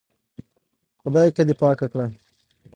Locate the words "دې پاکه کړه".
1.47-2.05